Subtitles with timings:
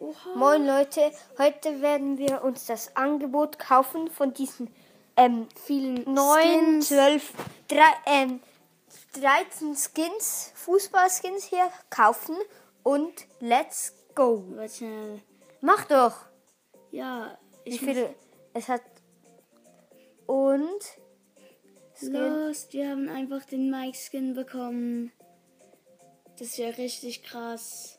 [0.00, 0.36] Oha.
[0.36, 4.72] Moin Leute, heute werden wir uns das Angebot kaufen von diesen
[5.16, 6.88] ähm, Vielen 9, Skins.
[6.88, 7.32] 12,
[7.66, 8.40] drei, ähm,
[9.14, 12.36] 13 Skins, Fußballskins hier kaufen
[12.84, 14.44] und let's go.
[14.50, 15.20] Warte.
[15.62, 16.14] Mach doch.
[16.92, 18.14] Ja, Wie ich viele
[18.54, 18.82] es hat
[20.26, 20.80] und
[21.96, 22.12] Skin.
[22.12, 25.10] Lost, wir haben einfach den Mike-Skin bekommen.
[26.38, 27.97] Das ist ja richtig krass.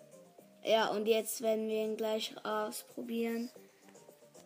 [0.64, 3.50] Ja, und jetzt werden wir ihn gleich ausprobieren.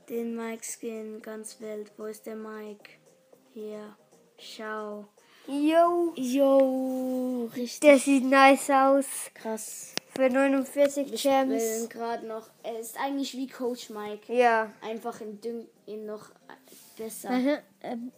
[0.09, 1.91] Den Mike-Skin, ganz wild.
[1.97, 2.91] Wo ist der Mike?
[3.53, 3.95] Hier.
[4.37, 5.05] Schau.
[5.47, 9.05] Yo, Jo, richtig der sieht nice aus.
[9.33, 9.93] krass.
[10.15, 11.89] Für 49 Ich Gems.
[11.89, 12.47] gerade noch.
[12.61, 14.31] Er ist eigentlich wie Coach Mike.
[14.33, 14.71] Ja.
[14.81, 16.29] Einfach in Dünn ihn noch
[16.97, 17.31] besser.
[17.31, 17.57] Mhm.
[17.81, 18.11] Ähm,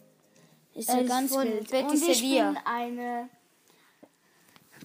[0.74, 1.70] Ist ja ganz wild.
[1.70, 2.14] Betis Und wir Sevilla.
[2.14, 3.28] spielen eine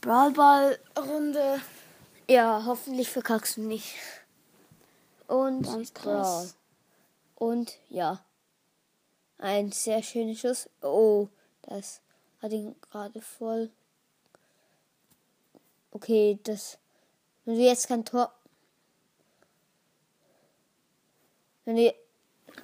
[0.01, 1.61] Brawlball-Runde.
[2.31, 3.95] Ja, hoffentlich verkackst du nicht.
[5.27, 6.55] Und Ganz krass.
[6.55, 7.45] Ja.
[7.45, 8.23] Und ja.
[9.37, 10.69] Ein sehr schöner Schuss.
[10.81, 11.27] Oh,
[11.63, 11.99] das
[12.41, 13.69] hat ihn gerade voll.
[15.91, 16.77] Okay, das.
[17.43, 18.33] Wenn du jetzt kein Tor.
[21.65, 21.93] Wenn du.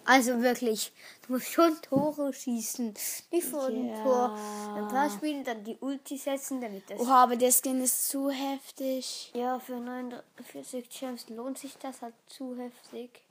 [0.08, 0.94] Also wirklich,
[1.26, 2.94] du musst schon Tore schießen.
[3.32, 4.04] Nicht vor dem Ja.
[4.04, 4.40] Tor.
[4.76, 8.30] Ein paar spielen, dann die Ulti setzen, damit das Oha, aber der Skin ist zu
[8.30, 9.32] heftig.
[9.36, 13.22] Ja, für 49 Gems lohnt sich das halt zu heftig.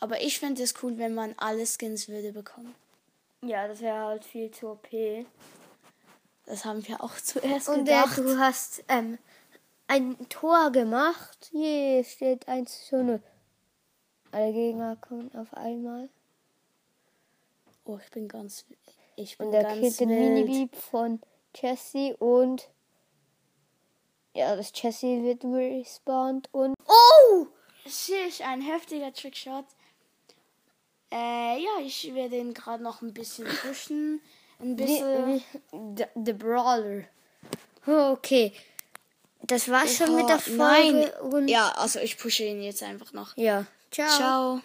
[0.00, 2.74] Aber ich fände es cool, wenn man alle Skins würde bekommen.
[3.42, 4.88] Ja, das wäre halt viel zu OP.
[6.46, 8.18] Das haben wir auch zuerst Und äh, gedacht.
[8.18, 9.18] du hast ähm,
[9.86, 11.50] ein Tor gemacht.
[11.52, 13.22] Je, es steht 1 zu 0.
[14.32, 16.08] Alle Gegner kommen auf einmal.
[17.84, 18.64] Oh, ich bin ganz.
[19.16, 20.08] Ich bin Und er ganz killt den.
[20.08, 21.20] Minibeep von
[21.54, 22.68] Jesse und.
[24.34, 26.74] Ja, das Jesse wird respawned und.
[26.86, 27.46] Oh!
[27.86, 29.64] Schisch, ein heftiger Trickshot.
[31.12, 34.20] Äh, ja, ich werde ihn gerade noch ein bisschen pushen.
[34.58, 35.42] Ein bisschen.
[35.96, 37.04] The, the Brawler.
[37.86, 38.52] Okay.
[39.42, 40.92] Das war's schon mit der Oha, Nein.
[40.92, 41.22] Folge.
[41.36, 43.36] Und Ja, also ich pushe ihn jetzt einfach noch.
[43.36, 43.66] ja.
[43.90, 44.08] Ciao.
[44.08, 44.60] Ciao.